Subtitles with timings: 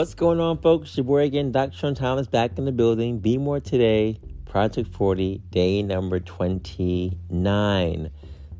[0.00, 0.96] What's going on, folks?
[0.96, 1.76] Your boy again, Dr.
[1.76, 3.18] Sean Thomas, back in the building.
[3.18, 8.10] Be More Today, Project 40, day number 29.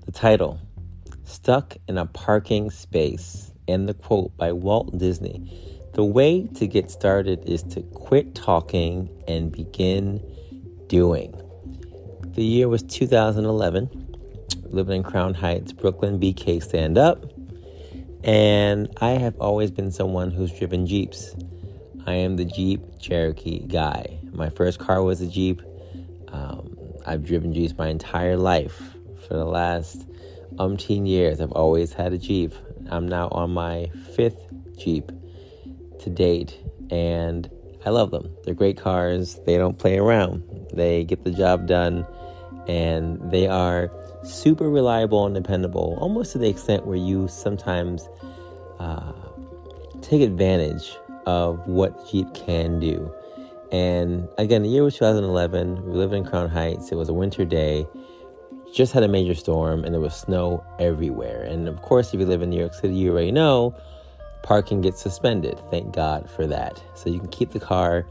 [0.05, 0.61] The title
[1.25, 5.51] Stuck in a Parking Space, and the quote by Walt Disney
[5.95, 10.23] The way to get started is to quit talking and begin
[10.89, 11.35] doing.
[12.35, 14.19] The year was 2011,
[14.65, 17.40] living in Crown Heights, Brooklyn, BK Stand Up.
[18.23, 21.35] And I have always been someone who's driven Jeeps.
[22.07, 24.19] I am the Jeep Cherokee guy.
[24.33, 25.62] My first car was a Jeep.
[26.29, 28.81] Um, I've driven Jeeps my entire life.
[29.27, 30.07] For the last
[30.57, 32.53] umpteen years, I've always had a Jeep.
[32.91, 34.41] I'm now on my fifth
[34.77, 35.11] Jeep
[36.00, 36.59] to date,
[36.91, 37.50] and
[37.87, 38.34] I love them.
[38.44, 39.39] They're great cars.
[39.47, 40.43] They don't play around,
[40.73, 42.06] they get the job done,
[42.67, 43.91] and they are
[44.22, 48.08] super reliable and dependable, almost to the extent where you sometimes
[48.78, 49.12] uh,
[50.03, 53.12] take advantage of what Jeep can do.
[53.72, 55.84] And again, the year was 2011.
[55.84, 56.91] We lived in Crown Heights.
[56.91, 57.86] It was a winter day.
[58.72, 61.42] Just had a major storm, and there was snow everywhere.
[61.42, 63.75] And of course, if you live in New York City, you already know
[64.42, 65.60] parking gets suspended.
[65.70, 66.82] Thank God for that.
[66.94, 68.06] So you can keep the car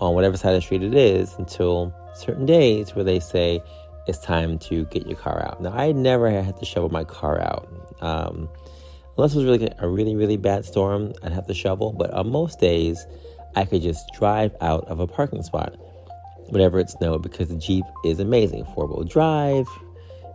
[0.00, 3.62] on whatever side of the street it is until certain days where they say
[4.06, 5.60] it's time to get your car out.
[5.62, 7.68] Now, I never had to shovel my car out.
[8.00, 8.48] Um,
[9.16, 11.92] unless it was really a really, really bad storm, I'd have to shovel.
[11.92, 13.06] But on most days,
[13.56, 15.76] I could just drive out of a parking spot
[16.48, 18.64] whenever it snowed because the Jeep is amazing.
[18.74, 19.66] Four wheel drive,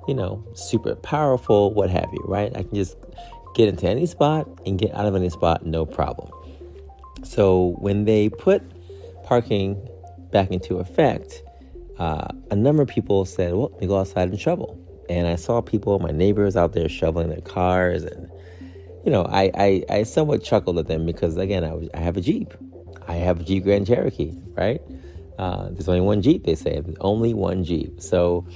[0.07, 2.55] you know, super powerful, what have you, right?
[2.55, 2.95] I can just
[3.55, 6.29] get into any spot and get out of any spot, no problem.
[7.23, 8.61] So when they put
[9.23, 9.89] parking
[10.31, 11.41] back into effect,
[11.97, 14.81] uh, a number of people said, well, let me go outside and shovel.
[15.09, 18.03] And I saw people, my neighbors out there shoveling their cars.
[18.03, 18.29] And,
[19.05, 22.17] you know, I, I, I somewhat chuckled at them because, again, I, was, I have
[22.17, 22.53] a Jeep.
[23.07, 24.81] I have a Jeep Grand Cherokee, right?
[25.37, 26.79] Uh, there's only one Jeep, they say.
[26.79, 28.01] There's only one Jeep.
[28.01, 28.47] So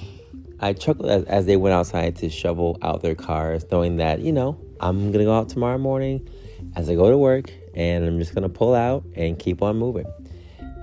[0.60, 4.32] I chuckled as, as they went outside to shovel out their cars, knowing that, you
[4.32, 6.28] know, I'm going to go out tomorrow morning
[6.76, 9.78] as I go to work and I'm just going to pull out and keep on
[9.78, 10.06] moving.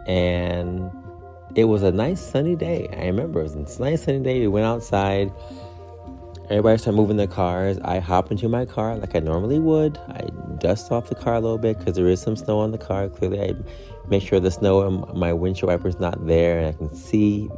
[0.06, 0.91] And
[1.56, 2.87] it was a nice sunny day.
[2.93, 4.41] I remember it was a nice sunny day.
[4.41, 5.33] We went outside.
[6.50, 7.78] Everybody started moving their cars.
[7.83, 9.97] I hop into my car like I normally would.
[10.09, 10.28] I
[10.59, 13.09] dust off the car a little bit because there is some snow on the car.
[13.09, 13.55] Clearly, I
[14.06, 17.49] make sure the snow in my windshield wiper is not there and I can see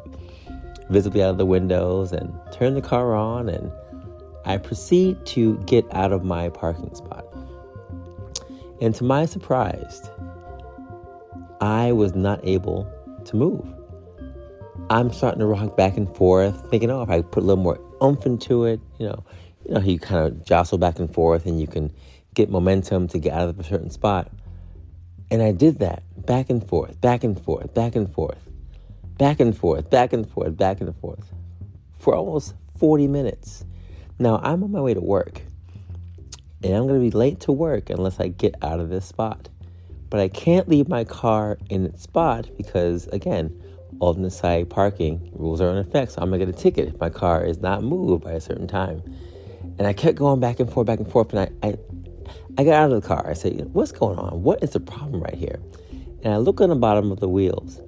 [0.90, 3.70] visibly out of the windows and turn the car on and
[4.44, 7.26] I proceed to get out of my parking spot.
[8.80, 10.08] And to my surprise,
[11.60, 12.88] I was not able
[13.24, 13.74] to move.
[14.90, 17.80] I'm starting to rock back and forth, thinking, oh, if I put a little more
[18.02, 19.24] oomph into it, you know,
[19.66, 21.92] you know, you kind of jostle back and forth and you can
[22.34, 24.30] get momentum to get out of a certain spot.
[25.30, 28.38] And I did that back and forth, back and forth, back and forth,
[29.18, 31.32] back and forth, back and forth, back and forth
[31.98, 33.64] for almost 40 minutes.
[34.18, 35.42] Now I'm on my way to work
[36.62, 39.48] and I'm going to be late to work unless I get out of this spot.
[40.10, 43.62] But I can't leave my car in its spot because, again,
[44.00, 46.12] alternate side parking rules are in effect.
[46.12, 48.66] So I'm gonna get a ticket if my car is not moved by a certain
[48.68, 49.02] time.
[49.78, 51.76] And I kept going back and forth, back and forth, and I, I,
[52.58, 53.28] I got out of the car.
[53.28, 54.42] I said, "What's going on?
[54.42, 55.60] What is the problem right here?"
[56.22, 57.80] And I look on the bottom of the wheels,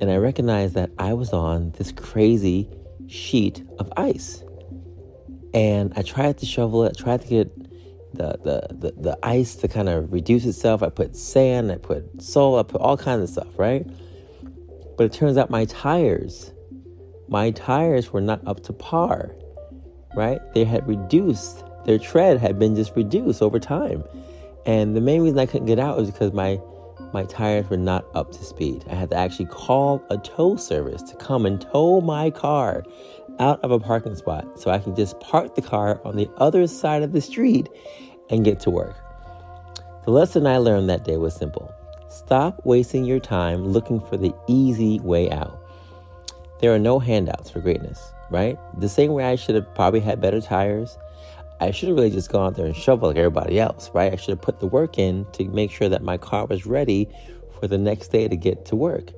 [0.00, 2.68] And I recognize that I was on this crazy
[3.06, 4.42] sheet of ice.
[5.52, 7.56] And I tried to shovel it, tried to get
[8.12, 10.82] the, the, the, the ice to kind of reduce itself.
[10.82, 13.86] I put sand, I put salt, I put all kinds of stuff, right?
[14.96, 16.52] But it turns out my tires,
[17.28, 19.34] my tires were not up to par,
[20.14, 20.40] right?
[20.54, 24.04] They had reduced, their tread had been just reduced over time.
[24.66, 26.60] And the main reason I couldn't get out was because my
[27.12, 28.84] my tires were not up to speed.
[28.90, 32.82] I had to actually call a tow service to come and tow my car
[33.38, 36.66] out of a parking spot so I could just park the car on the other
[36.66, 37.68] side of the street
[38.30, 38.96] and get to work.
[40.04, 41.72] The lesson I learned that day was simple
[42.14, 45.60] stop wasting your time looking for the easy way out.
[46.60, 48.56] There are no handouts for greatness, right?
[48.78, 50.96] The same way I should have probably had better tires.
[51.60, 54.12] I should have really just gone out there and shoveled like everybody else, right?
[54.12, 57.08] I should have put the work in to make sure that my car was ready
[57.58, 59.10] for the next day to get to work.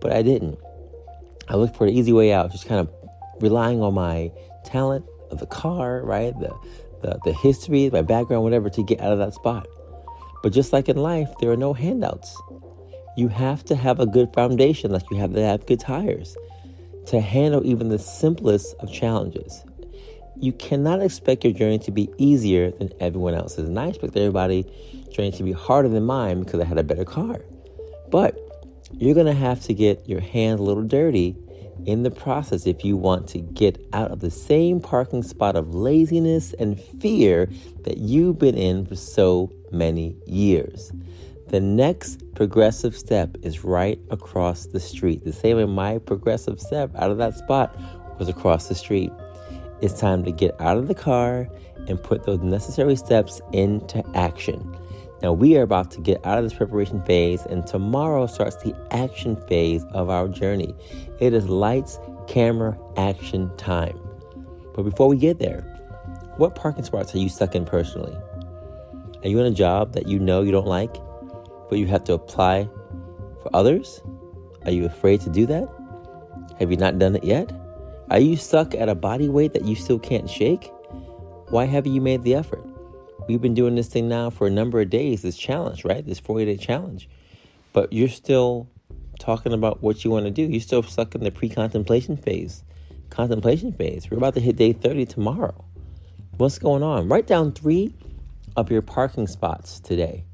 [0.00, 0.58] But I didn't.
[1.48, 2.90] I looked for the easy way out, just kind of
[3.40, 4.30] relying on my
[4.64, 6.38] talent of the car, right?
[6.38, 6.54] The,
[7.02, 9.66] the, the history, my background, whatever, to get out of that spot.
[10.42, 12.36] But just like in life, there are no handouts.
[13.16, 16.36] You have to have a good foundation, like you have to have good tires
[17.06, 19.64] to handle even the simplest of challenges.
[20.38, 23.68] You cannot expect your journey to be easier than everyone else's.
[23.68, 24.66] And I expect everybody's
[25.10, 27.40] journey to be harder than mine because I had a better car.
[28.10, 28.38] But
[28.92, 31.36] you're to have to get your hands a little dirty
[31.84, 35.74] in the process if you want to get out of the same parking spot of
[35.74, 37.48] laziness and fear
[37.84, 40.92] that you've been in for so many years.
[41.48, 45.24] The next progressive step is right across the street.
[45.24, 47.78] The same way my progressive step out of that spot
[48.18, 49.12] was across the street.
[49.80, 51.48] It's time to get out of the car
[51.86, 54.76] and put those necessary steps into action.
[55.22, 58.74] Now, we are about to get out of this preparation phase, and tomorrow starts the
[58.90, 60.74] action phase of our journey.
[61.20, 63.98] It is lights, camera, action time.
[64.74, 65.62] But before we get there,
[66.36, 68.14] what parking spots are you stuck in personally?
[69.24, 70.94] Are you in a job that you know you don't like,
[71.70, 72.68] but you have to apply
[73.42, 74.02] for others?
[74.66, 75.66] Are you afraid to do that?
[76.58, 77.50] Have you not done it yet?
[78.10, 80.70] Are you stuck at a body weight that you still can't shake?
[81.48, 82.64] Why haven't you made the effort?
[83.28, 86.04] We've been doing this thing now for a number of days, this challenge, right?
[86.04, 87.08] This 40 day challenge.
[87.72, 88.68] But you're still
[89.18, 90.42] talking about what you want to do.
[90.42, 92.62] You're still stuck in the pre contemplation phase.
[93.10, 94.10] Contemplation phase.
[94.10, 95.64] We're about to hit day 30 tomorrow.
[96.36, 97.08] What's going on?
[97.08, 97.94] Write down three
[98.56, 100.24] of your parking spots today.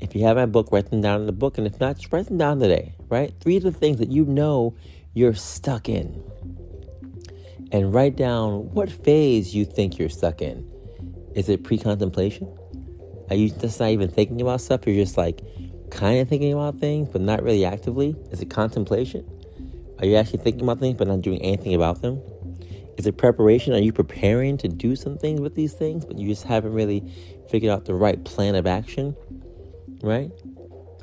[0.00, 1.58] If you have my book, write them down in the book.
[1.58, 3.34] And if not, just write them down today, right?
[3.40, 4.74] Three of the things that you know
[5.12, 6.22] you're stuck in.
[7.70, 10.71] And write down what phase you think you're stuck in.
[11.34, 12.52] Is it pre contemplation?
[13.30, 14.86] Are you just not even thinking about stuff?
[14.86, 15.40] You're just like
[15.90, 18.16] kind of thinking about things, but not really actively?
[18.30, 19.28] Is it contemplation?
[19.98, 22.20] Are you actually thinking about things, but not doing anything about them?
[22.98, 23.72] Is it preparation?
[23.72, 27.02] Are you preparing to do some things with these things, but you just haven't really
[27.50, 29.16] figured out the right plan of action?
[30.02, 30.30] Right?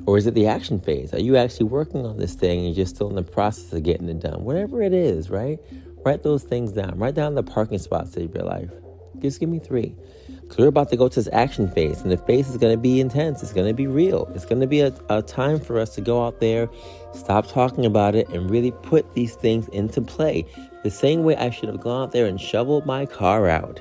[0.06, 1.12] Or is it the action phase?
[1.12, 3.82] Are you actually working on this thing and you're just still in the process of
[3.82, 4.44] getting it done?
[4.44, 5.58] Whatever it is, right?
[6.04, 6.98] Write those things down.
[6.98, 8.70] Write down the parking spots of your life.
[9.20, 9.94] Just give me three.
[10.40, 12.80] Because we're about to go to this action phase, and the phase is going to
[12.80, 13.42] be intense.
[13.42, 14.30] It's going to be real.
[14.34, 16.68] It's going to be a, a time for us to go out there,
[17.12, 20.44] stop talking about it, and really put these things into play.
[20.82, 23.80] The same way I should have gone out there and shoveled my car out,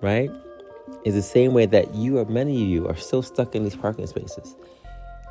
[0.00, 0.30] right?
[1.04, 3.76] Is the same way that you or many of you are still stuck in these
[3.76, 4.54] parking spaces.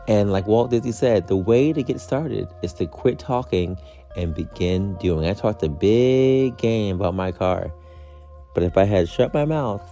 [0.08, 3.78] And like Walt Disney said, the way to get started is to quit talking
[4.16, 5.28] and begin doing.
[5.28, 7.72] I talked a big game about my car.
[8.56, 9.84] But if I had shut my mouth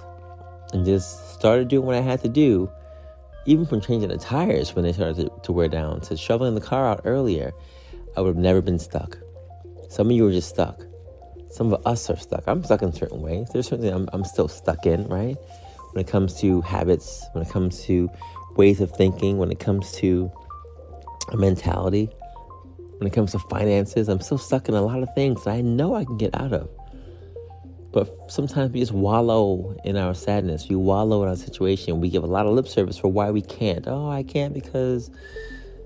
[0.74, 2.72] and just started doing what I had to do,
[3.46, 6.62] even from changing the tires when they started to, to wear down, to shoveling the
[6.62, 7.52] car out earlier,
[8.16, 9.18] I would have never been stuck.
[9.90, 10.82] Some of you are just stuck.
[11.52, 12.46] Some of us are stuck.
[12.48, 13.50] I'm stuck in certain ways.
[13.52, 15.38] There's certainly I'm, I'm still stuck in, right?
[15.92, 18.10] When it comes to habits, when it comes to
[18.56, 20.32] ways of thinking, when it comes to
[21.32, 22.10] a mentality,
[22.98, 25.62] when it comes to finances, I'm still stuck in a lot of things that I
[25.62, 26.70] know I can get out of.
[27.94, 30.68] But sometimes we just wallow in our sadness.
[30.68, 32.02] We wallow in our situation.
[32.02, 33.88] We give a lot of lip service for why we can't.
[33.88, 35.12] Oh, I can't because,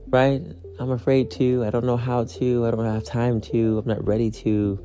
[0.08, 0.42] right?
[0.80, 1.66] I'm afraid to.
[1.66, 2.66] I don't know how to.
[2.66, 3.80] I don't have time to.
[3.80, 4.80] I'm not ready to.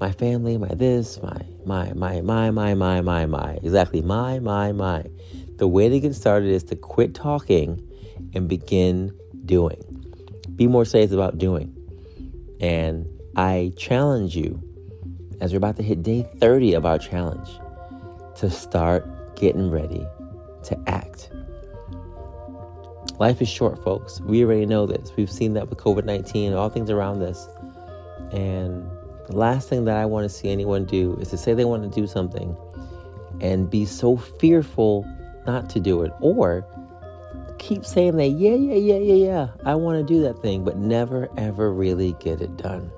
[0.00, 3.58] My family, my this, my, my, my, my, my, my, my, my.
[3.64, 4.00] Exactly.
[4.00, 5.04] My, my, my.
[5.56, 7.84] The way to get started is to quit talking
[8.32, 9.12] and begin
[9.44, 9.82] doing.
[10.54, 11.74] Be more serious about doing.
[12.60, 14.62] And I challenge you
[15.40, 17.48] as we're about to hit day 30 of our challenge,
[18.36, 20.06] to start getting ready
[20.64, 21.30] to act.
[23.18, 24.20] Life is short, folks.
[24.20, 25.12] We already know this.
[25.16, 27.48] We've seen that with COVID 19 and all things around this.
[28.32, 28.88] And
[29.26, 31.82] the last thing that I want to see anyone do is to say they want
[31.82, 32.56] to do something
[33.40, 35.06] and be so fearful
[35.46, 36.66] not to do it or
[37.58, 40.76] keep saying that, yeah, yeah, yeah, yeah, yeah, I want to do that thing, but
[40.76, 42.90] never, ever really get it done.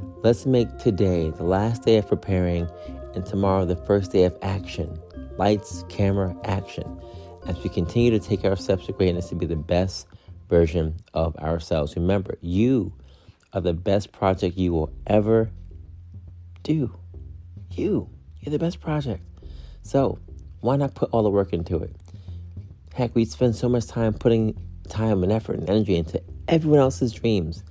[0.00, 2.68] Let's make today the last day of preparing
[3.14, 5.00] and tomorrow the first day of action.
[5.38, 7.00] Lights, camera, action.
[7.46, 10.06] As we continue to take our steps to greatness to be the best
[10.48, 11.96] version of ourselves.
[11.96, 12.92] Remember, you
[13.52, 15.50] are the best project you will ever
[16.62, 16.96] do.
[17.72, 18.08] You.
[18.40, 19.22] You're the best project.
[19.82, 20.18] So,
[20.60, 21.94] why not put all the work into it?
[22.94, 24.56] Heck, we spend so much time putting
[24.88, 27.64] time and effort and energy into everyone else's dreams,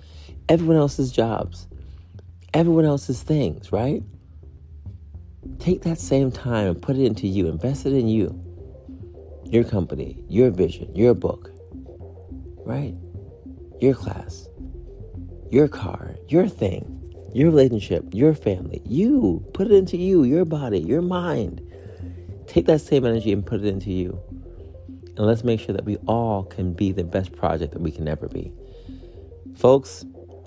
[0.50, 1.68] everyone else's jobs,
[2.58, 4.02] everyone else's things, right?
[5.60, 8.34] Take that same time and put it into you, invest it in you,
[9.46, 11.52] your company, your vision, your book,
[12.66, 12.96] right?
[13.80, 14.48] Your class,
[15.52, 18.82] your car, your thing, your relationship, your family.
[18.86, 21.62] You put it into you, your body, your mind.
[22.48, 24.20] Take that same energy and put it into you.
[25.16, 28.08] And let's make sure that we all can be the best project that we can
[28.08, 28.52] ever be.
[29.56, 30.06] Folks,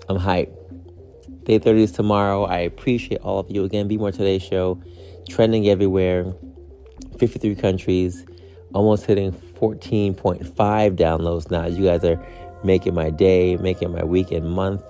[0.09, 0.60] I'm hyped.
[1.43, 2.43] Day 30 is tomorrow.
[2.43, 3.63] I appreciate all of you.
[3.63, 4.79] Again, Be More Today show,
[5.27, 6.31] trending everywhere,
[7.17, 8.25] 53 countries,
[8.73, 10.45] almost hitting 14.5
[10.95, 11.65] downloads now.
[11.65, 12.23] You guys are
[12.63, 14.83] making my day, making my week and month.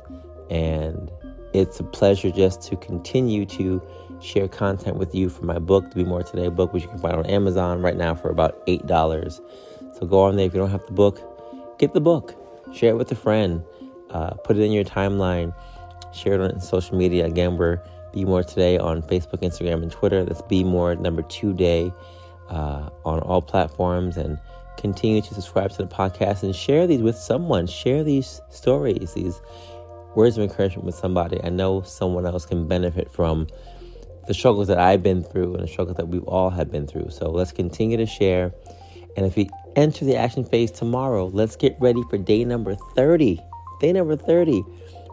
[0.49, 1.09] And
[1.53, 3.81] it's a pleasure just to continue to
[4.21, 6.99] share content with you for my book, To Be More Today book, which you can
[6.99, 9.41] find on Amazon right now for about $8.
[9.97, 10.47] So go on there.
[10.47, 12.35] If you don't have the book, get the book.
[12.73, 13.63] Share it with a friend.
[14.09, 15.55] Uh, put it in your timeline.
[16.13, 17.25] Share it on social media.
[17.25, 17.79] Again, we're
[18.13, 20.23] Be More Today on Facebook, Instagram, and Twitter.
[20.23, 21.91] That's Be More number two day
[22.49, 24.17] uh, on all platforms.
[24.17, 24.37] And
[24.77, 27.67] continue to subscribe to the podcast and share these with someone.
[27.67, 29.41] Share these stories, these
[30.15, 31.41] words of encouragement with somebody.
[31.43, 33.47] I know someone else can benefit from
[34.27, 37.09] the struggles that I've been through and the struggles that we all have been through.
[37.09, 38.53] So let's continue to share.
[39.17, 43.39] And if we enter the action phase tomorrow, let's get ready for day number 30.
[43.79, 44.63] Day number 30,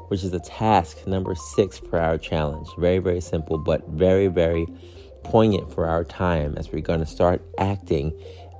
[0.08, 2.68] which is the task number six for our challenge.
[2.76, 4.66] Very, very simple, but very, very
[5.24, 8.12] poignant for our time as we're going to start acting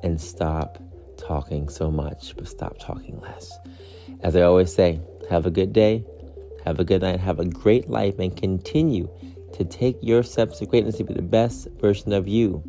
[0.02, 0.78] and stop
[1.16, 3.58] talking so much, but stop talking less.
[4.22, 5.00] As I always say,
[5.30, 6.04] have a good day,
[6.64, 9.08] have a good night, have a great life, and continue
[9.54, 12.62] to take your steps to greatness to be the best version of you.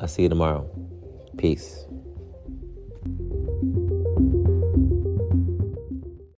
[0.00, 0.68] I'll see you tomorrow.
[1.36, 1.87] Peace.